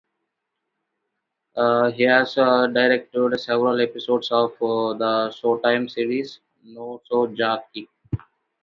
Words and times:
He 1.93 2.03
has 2.05 2.33
directed 2.33 3.39
several 3.39 3.79
episodes 3.79 4.31
of 4.31 4.53
the 4.59 5.31
Showtime 5.39 5.91
series 5.91 6.39
"Nurse 6.63 7.01
Jackie". 7.35 7.87